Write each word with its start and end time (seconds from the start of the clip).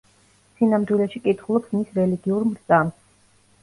სინამდვილეში 0.61 1.23
კითხულობს 1.27 1.79
მის 1.79 1.95
რელიგიურ 2.01 2.51
მრწამსს. 2.53 3.09